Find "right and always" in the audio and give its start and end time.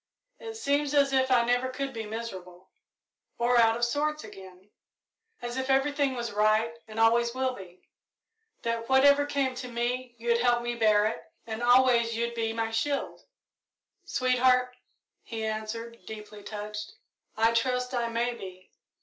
6.31-7.35